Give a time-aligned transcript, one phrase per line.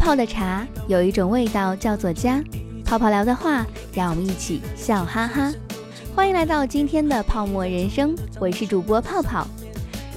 [0.00, 2.42] 泡的茶有一种味道叫做家，
[2.86, 5.52] 泡泡聊的话让我们一起笑哈哈。
[6.16, 9.46] 欢迎来到今天的泡沫人生，我是主播泡泡。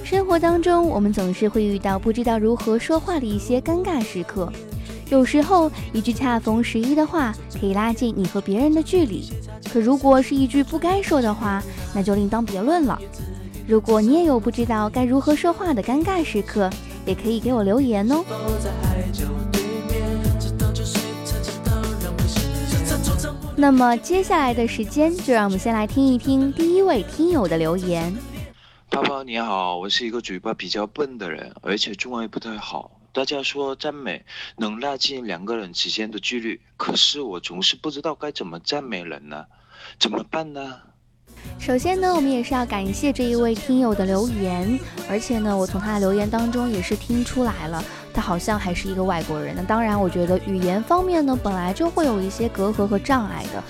[0.02, 4.50] 生活当中，我们总是会遇到不知道如何说话的一些尴尬时刻。
[5.10, 9.30] 有时候，一句恰逢时宜的话可以拉近你和别人的距离；
[9.70, 11.62] 可如果是一句不该说的话，
[11.94, 12.98] 那就另当别论了。
[13.68, 16.70] 如果你也有不知道该如何说话的尴尬时刻，
[17.04, 18.24] 也可以给我留言哦。
[23.64, 28.14] 那么接下来的时间，就让我们先来听一听第一位听友的留言。
[28.90, 33.00] 泡泡你好，我是一个嘴巴比较笨的人，而且中文也不太好。
[33.10, 34.22] 大家说赞美
[34.58, 39.46] 能拉近两个人之间的距离，可是我总是不知道该怎么赞美人呢？
[39.98, 40.76] 怎么办呢？
[41.58, 44.78] 首先呢，我们也是要感谢这一位听友的留言，
[45.08, 47.82] 而且呢，我从他的留言当中也是听出来了，
[48.14, 49.52] 他好像还是一个外国人。
[49.56, 53.62] 那当然，我觉得语言方面呢，本来就会有一些隔阂和障碍的。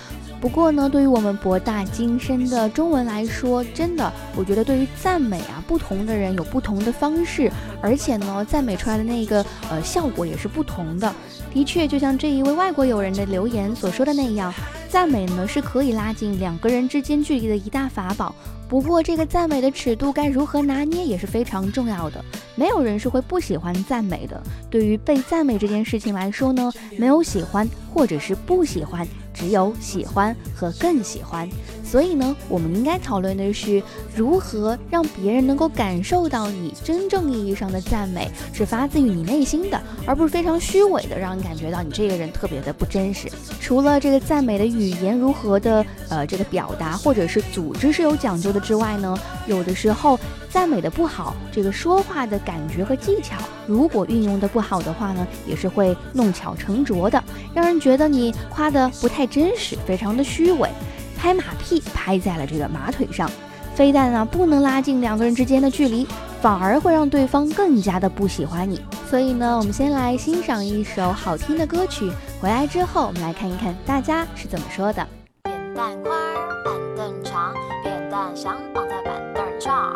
[0.45, 11.11] 不过呢，对于我们博大精深的中文来说，真的，我觉得对于赞美啊，不同的人有不同的方式，而且呢，赞美出来的那个呃效果也是不同的。
[11.51, 14.53] 的确，就像这一位外国友人的留言所说的那样，
[14.87, 18.35] 赞美呢是可以拉近两个人之间距离的一大法宝。
[18.69, 22.23] 不过，这个赞美的尺度该如何拿捏也是非常重要的。
[22.55, 24.43] 没有人是会不喜欢赞美的。
[24.69, 29.09] 对于被赞美这件事情来说呢，没有喜欢或者是不喜欢。
[29.35, 31.49] 只有喜欢和更喜欢，
[31.85, 33.83] 所以呢，我们应该讨论的是
[34.15, 43.29] 如何让别人能够感受到你真正意义上的赞美是发自于你内心的，而不是非常虚伪的，让人感觉到你这个人特别的不真实。
[43.61, 49.19] 除了这个赞美的语言如何的呃这个表达或者是组织是有讲究的之外呢，
[49.49, 50.19] 有的时候。
[50.55, 53.35] 赞美的不好，这个说话的感觉和技巧，
[53.67, 57.21] 如果运用的不好的话呢，也是会弄巧成拙的，
[57.53, 60.69] 让人觉得你夸的不太真实，非常的虚伪，
[61.17, 63.31] 拍马屁拍在了这个马腿上，
[63.75, 66.07] 非但啊不能拉近两个人之间的距离，
[66.41, 68.81] 反而会让对方更加的不喜欢你。
[69.09, 75.07] 所以呢，我们先来欣赏一首好听的歌曲，回来之后我们来看一看大家是怎么说的。
[75.43, 76.13] 扁担宽，
[76.65, 79.93] 板凳长，扁担想绑在板凳上。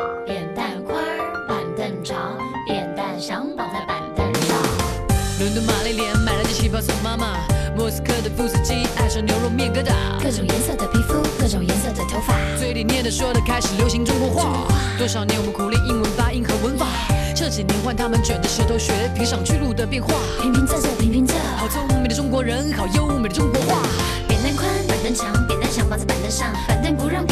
[5.39, 7.37] 伦敦玛丽莲买了件旗袍送妈妈，
[7.79, 14.67] 莫斯科的夫斯基爱上牛肉面疙瘩，各种颜色的皮肤，各种颜色的头发，嘴里念的说的开始流行中国话。
[14.99, 16.89] 多少年我们苦练英文发音和文法，
[17.37, 20.13] 这几年换他们卷着舌头学评上去路的变化。
[20.43, 23.81] 平平仄仄平平仄，好聪明的中国人，好优美的中国话。
[24.27, 27.25] 扁担宽，板凳长，扁担想绑在板凳上，板凳不让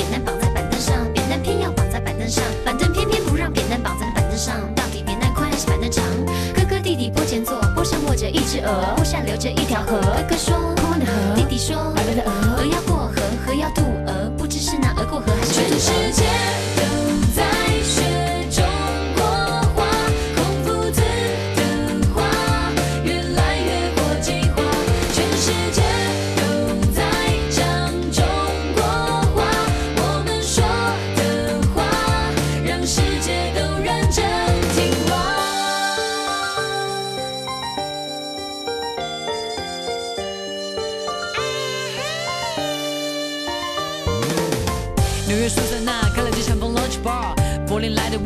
[8.66, 9.99] 鹅，坡上流着一条河。
[10.00, 12.31] 哥哥说空空的河，弟弟说白白的鹅。
[12.59, 12.96] 鹅要过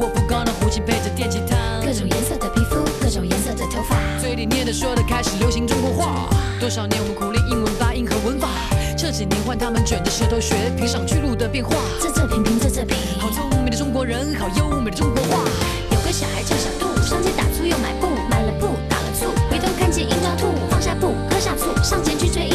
[0.01, 6.29] 我不高的胡琴配着电吉他，各种颜色的皮肤，各种颜色的头发，嘴里念的说的开始流行中国话。
[6.59, 8.49] 多少年我们苦练英文发音和文法，
[8.97, 11.75] 这几年换他们卷着舌头学平上去路的变化。
[12.01, 15.45] 这这平平这这平，好聪明的中国人，好优美的中国话。
[15.91, 22.49] 有个小孩叫小杜，上街打醋又买布，买了布打了醋，回头看见鹰抓兔，放下布喝下醋，上前去追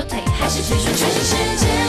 [0.00, 1.79] 是那嘴说腿，还是去说全世界。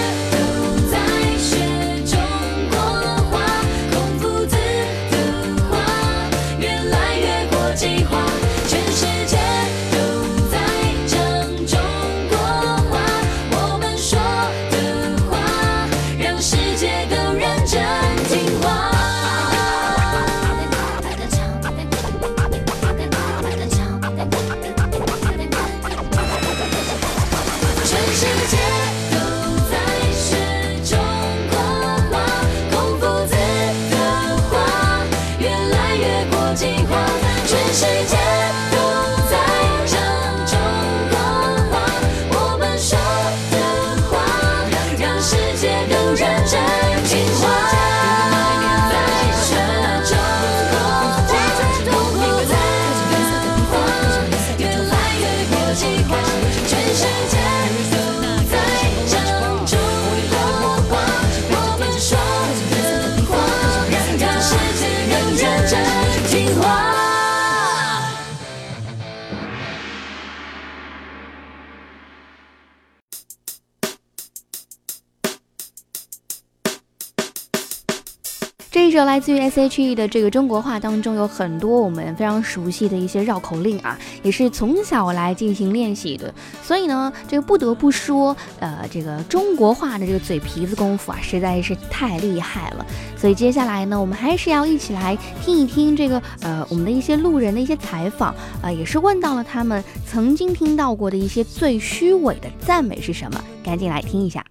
[79.06, 86.34] 来自于 S.H.E 的这个中国话当中有很多我们非常熟悉的一些绕口令啊，也是从小来进行练习的。
[86.64, 92.86] 所以呢，这个不得不说，呃，这个中国话的这个嘴皮子功夫啊，实在是太厉害了。
[93.18, 104.46] 所以接下来呢，我们还是要一起来听一听这个呃，我们的一些路人的一些采访啊，也是问到了他们曾经听到过的一些最虚伪的赞美是什么，赶紧来听一下。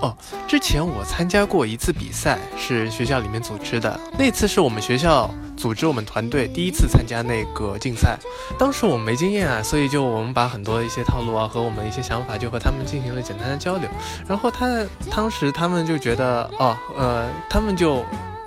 [0.00, 0.16] 哦，
[0.46, 3.98] 之前我参加过一次比赛，是学校里面组织的。
[4.16, 8.16] 那次是我们学校组织我们团队第一次参加那个竞赛。
[8.56, 13.88] 当时我们没经验啊，所以就我们把很多一些套路啊和我们一些想法就和他们进行了简单的交流。
[14.28, 18.04] 然后他当时他们就觉得，哦，呃，他们就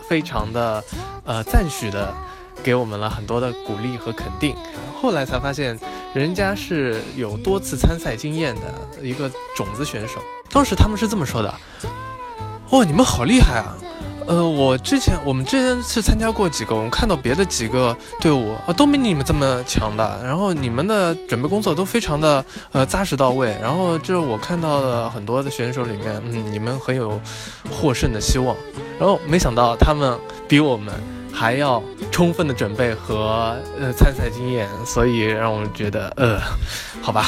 [0.07, 0.81] 非常的
[1.25, 2.13] 呃赞许的
[2.63, 4.55] 给我们了很多的鼓励和肯定。
[5.01, 5.77] 后来才发现，
[6.13, 10.15] 人家是有多次参赛经验的一个种子选手。
[10.49, 11.53] 当时他们是这么说的
[12.71, 13.77] ：“哇，你们好厉害啊！
[14.27, 20.21] 呃，我之前我们之前是参加过几个，我们看到别的几个队伍啊都没你们这么强的。
[20.23, 23.57] 然后你们的准备工作都非常的呃扎实到位。
[23.61, 27.19] 然后这我看到的很多的选手里面，嗯，你们很有
[27.71, 28.55] 获胜的希望。
[28.99, 30.17] 然后没想到他们
[30.47, 30.93] 比我们
[31.31, 31.81] 还要
[32.11, 36.39] 充分的准备和呃参赛经验，所以让我们觉得呃，
[37.01, 37.25] 好吧。”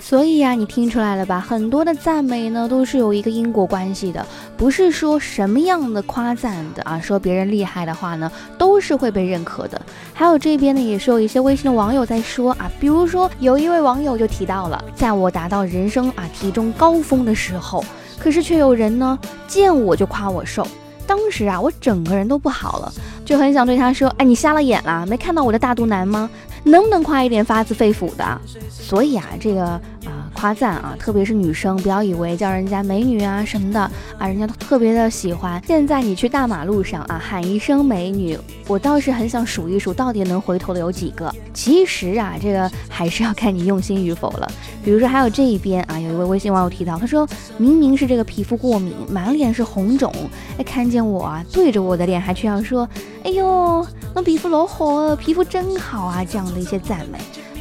[0.00, 1.38] 所以呀，你听出来了吧？
[1.38, 4.26] 很多的赞美呢，都是有一个因果关系的，
[4.58, 9.80] 不是说什么样的夸赞的啊，说别人厉害的话呢，都是会被认可的。
[10.12, 17.84] 还有这边呢，也是有一些微信的网友在说啊，比如说有一位网友就提到了，在我达到人生啊体重高峰的时候，
[18.18, 19.16] 可是却有人呢
[19.46, 20.66] 见我就夸我瘦，
[21.06, 22.92] 当时啊我整个人都不好了，
[23.24, 26.28] 就很想对他说，哎，你瞎了眼了，没看到我的大肚腩吗？
[26.64, 28.40] 能不能夸一点发自肺腑的？
[28.68, 33.80] 所以啊，这个啊夸赞啊，特别是女生，不要以为叫人家美女啊什么的
[34.16, 35.60] 啊，人家都特别的喜欢。
[35.66, 38.38] 现在你去大马路上啊喊一声美女，
[38.68, 41.34] 我倒是很想数一数，到底能回头的有几个。
[41.52, 44.48] 其实啊，这个还是要看你用心与否了。
[44.84, 50.14] 比如说还有这一边啊，有一位微信网友提到，他说明明是这个皮肤过敏，满脸是红肿，
[50.56, 52.88] 哎，看见我啊对着我的脸还这样说，
[53.24, 53.84] 哎呦。
[54.14, 56.24] 那皮肤老好了，皮肤真好啊！
[56.24, 57.18] 这样的一些赞美，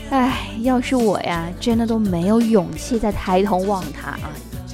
[0.09, 4.30] 唉，要是我呀，真的都没有勇气再抬头望他啊。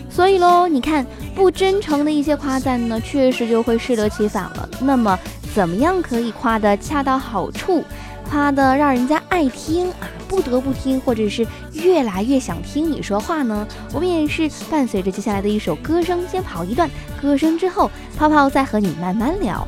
[0.09, 4.69] 所以喽，你看，不真诚的一些夸赞呢，确实就会适得其反了。
[4.79, 5.17] 那么，
[5.55, 7.83] 怎么样可以夸得恰到好处，
[8.29, 13.67] 夸得让人家爱听啊，不得不听，或者是越来越想听你说话呢？
[13.91, 16.87] 我们也是伴随着接下来的一首歌声先跑一段，
[17.19, 19.67] 歌声之后，泡泡再和你慢慢聊。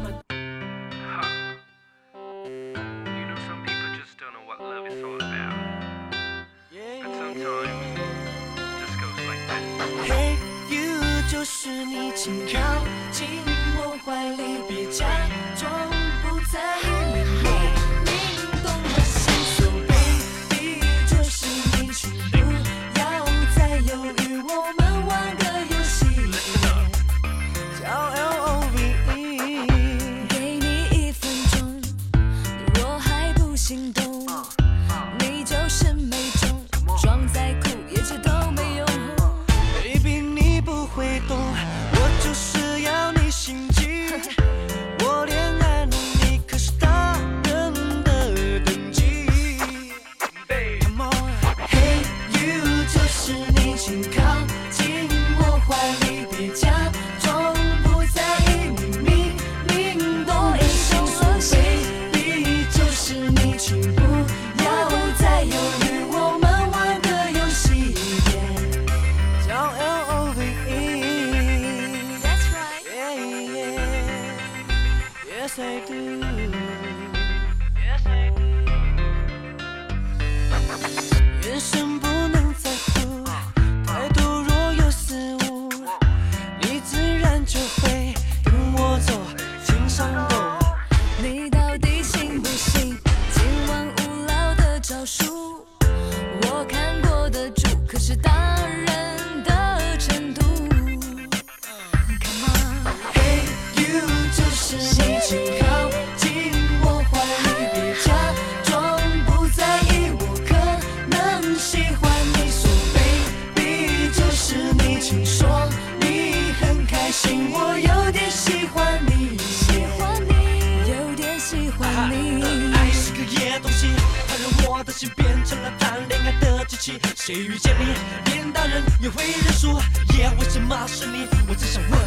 [124.77, 126.99] 我的心变成了谈恋爱的机器。
[127.15, 127.85] 谁遇见你，
[128.25, 129.79] 连大人也会认输。
[130.09, 131.29] Yeah，为什么是你？
[131.47, 131.97] 我只想问。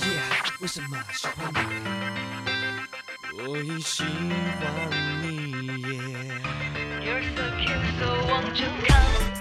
[0.00, 1.60] Yeah，为什么喜欢你？
[3.44, 4.90] 我已喜欢
[5.22, 5.30] 你。
[7.00, 9.39] You're so cute, so won't you come?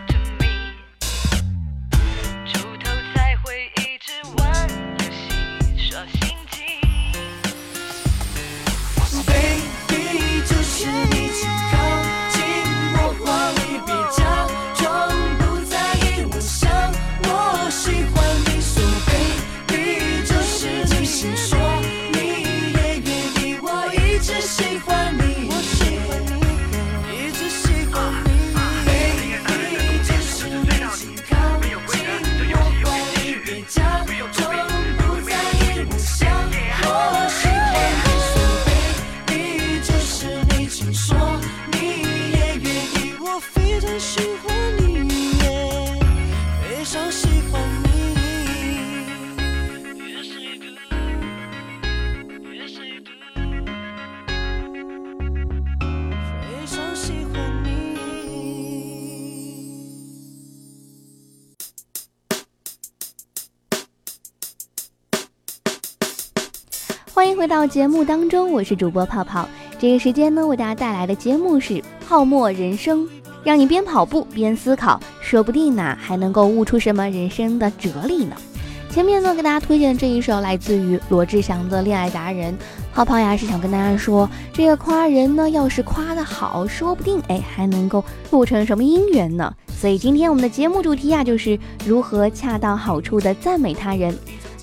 [67.19, 69.45] 欢迎回到节目当中，我是主播泡泡。
[69.77, 71.73] 这个时间呢，为大家带来的节目是
[72.07, 73.03] 《泡沫人生》，
[73.43, 78.37] 让你边跑步边思考，说不定呢还能够悟出什么人生的哲理呢。
[78.89, 82.53] 前面呢，给大家推荐这一首来自于罗志祥的《恋爱达人》，
[82.93, 89.53] 泡泡呀是想跟大家说，这个夸人呢，要是夸得好，说不定哎还能够促成什么姻缘呢。
[89.67, 94.17] 所以今天我们的节目主题呀，就是如何恰到好处的赞美他人。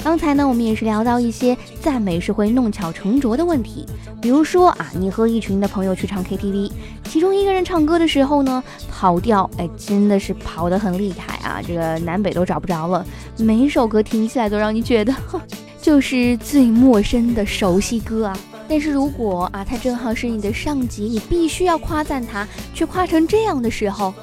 [0.07, 3.85] 刚才呢，我们也是聊到一些赞美是会弄巧成拙的问题，
[4.23, 6.71] 比如说啊，你和一群的朋友去唱 KTV，
[7.09, 13.05] 其中一个人唱歌的时候呢，跑调，哎，真的是跑得很厉害啊，这个南北都找不着了，
[13.37, 15.13] 每首歌听起来都让你觉得
[15.83, 18.39] 就是最陌生的熟悉歌啊。
[18.69, 24.15] 但是如果啊，他正好是你的上级，你必须要夸赞他，却夸成这样的时候，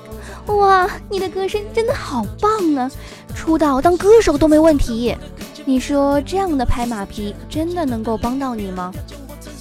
[0.46, 2.90] 哇，你的歌声真的好棒啊，
[3.36, 5.14] 出道当歌手都没问题。
[5.66, 8.92] 你说这样的拍马屁真的能够帮到你吗？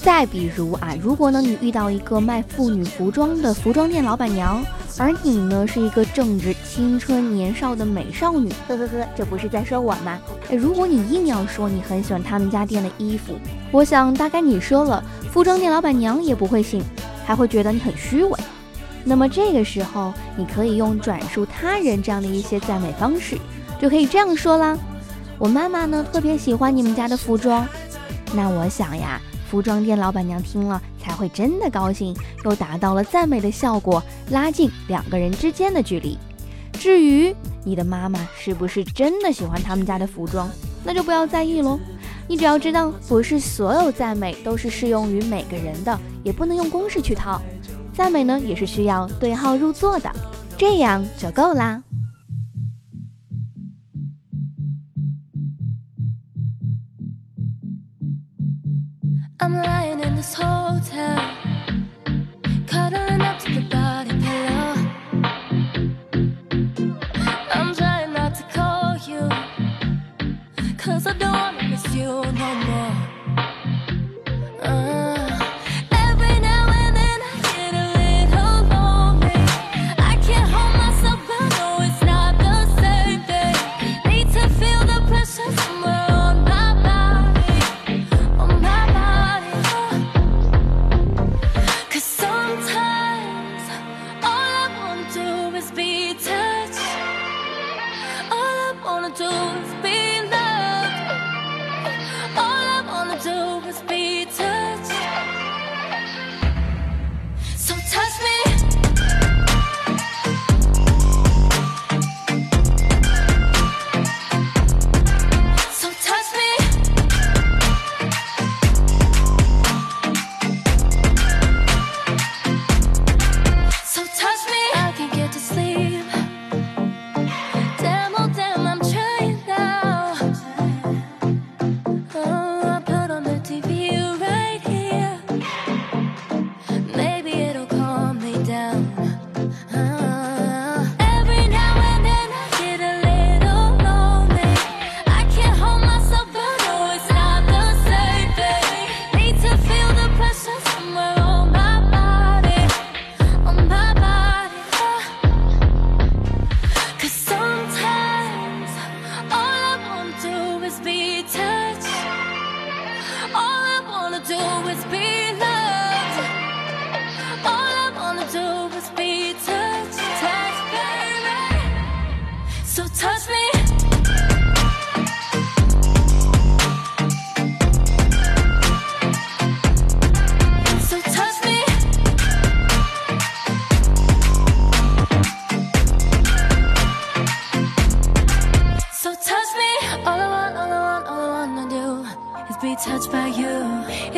[0.03, 4.61] 再比如啊，如果呢你遇到一个卖妇女服装的服装店老板娘，
[4.99, 10.19] 而你呢是一个正值青春年少的美少女，呵呵呵，这不是在说我吗？
[10.51, 13.35] 哎，如果你硬要说你很喜欢他们家店的衣服，
[13.71, 16.83] 我想大概你说了，服装店老板娘也不会信，
[17.25, 18.41] 还会觉得你很虚伪。
[19.05, 23.39] 那么这个时候，你可以用转述他人这样的一些赞美方式，
[23.81, 24.77] 就可以这样说啦。
[25.43, 27.67] 我妈妈呢特别喜欢你们家的服装，
[28.33, 29.21] 那我想呀，
[29.51, 36.17] 服装店老板娘听了才会真的高兴，又达到了赞美的效果，拉近两个人之间的距离。
[36.75, 37.35] 至于
[37.65, 40.49] 你的妈妈是不是真的喜欢他们家的服装，
[40.85, 41.77] 那就不要在意喽。
[42.29, 47.43] 你只要知道，不是所有赞美都是适用于每个人的，也不能用公式去套。
[47.93, 50.09] 赞美呢，也是需要对号入座的，
[50.57, 51.83] 这样就够啦。
[59.43, 61.37] I'm lying in this hotel,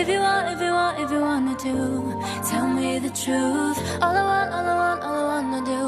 [0.04, 3.78] If you want, if you want, if you wanna do Tell me the truth.
[4.02, 5.82] All I want, all I want, all I wanna do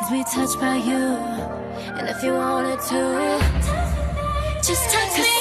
[0.00, 1.02] Is be touched by you.
[1.98, 3.02] And if you wanted to
[4.62, 5.37] Just touch me.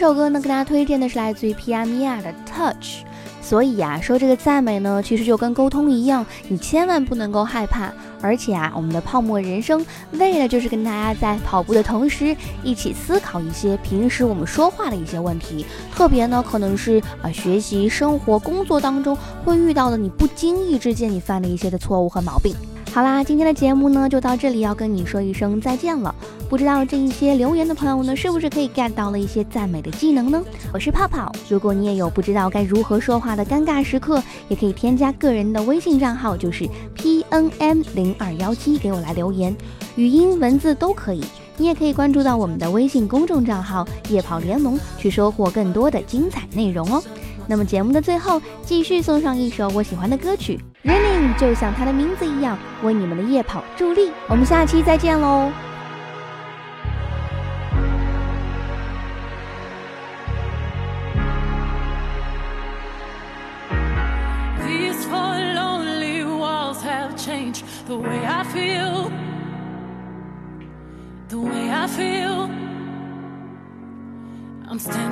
[0.00, 3.04] 这首歌呢，跟大家推荐的是来自于 Pia Mia 的 Touch。
[3.42, 7.92] 所以呀、说这个赞美呢，其实就跟沟通一样，你千万不能够害怕。
[8.22, 22.56] 而且啊，我们的泡沫人生为了就是跟大家在跑步的同时，一起思考一些平时我们说话的一些问题，特别呢可能是啊、学习、生活、工作当中会遇到的你不经意之间你犯的一些的错误和毛病。
[22.90, 26.14] 好啦，今天的节目呢就到这里，要跟你说一声再见了。
[26.50, 30.42] 不知道这一些留言的朋友呢，是不是可以 get 到了一些赞美的技能呢？
[30.74, 39.56] 我是泡泡，如果你也有不知道该如何说话的尴尬时刻，也可以添加个人的微信账号，就是 P N M 零二幺七，给我来留言，
[39.94, 41.22] 语音、文字都可以。
[41.56, 47.00] 你也可以关注到我们的微信公众账号“夜跑联盟”，去收获更多的精彩内容哦。
[47.46, 50.58] 那么节目的最后，继续送上一首我喜欢的歌曲
[50.90, 54.10] 《Running》，就像它的名字一样，为你们的夜跑助力。
[54.28, 55.52] 我们下期再见喽！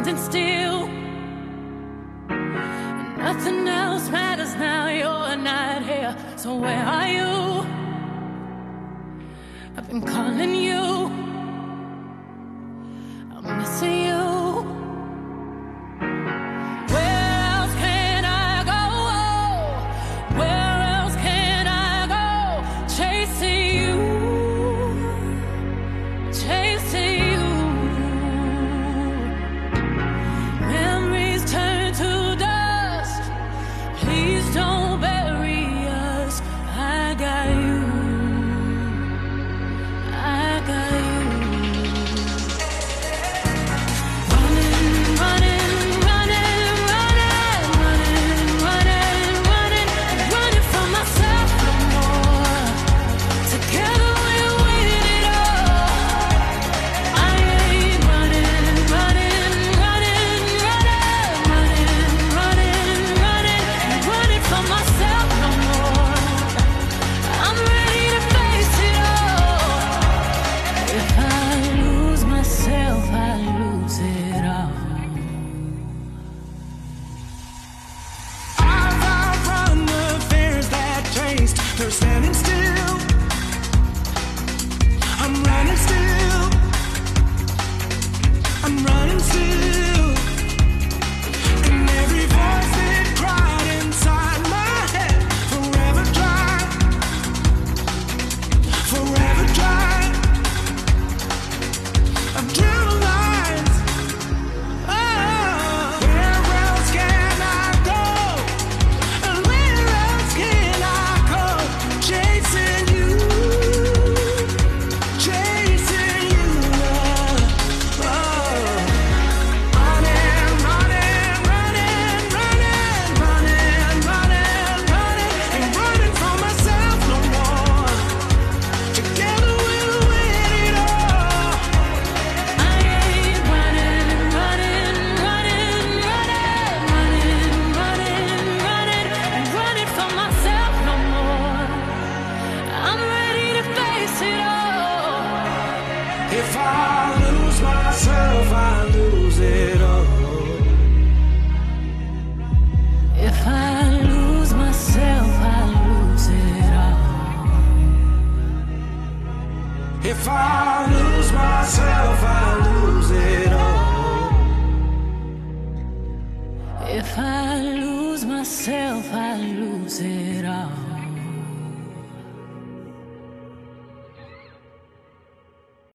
[0.09, 0.89] Standing still.
[3.19, 4.89] Nothing else matters now.
[4.89, 6.17] You're not here.
[6.37, 7.67] So where are you?
[9.77, 10.98] I've been calling you.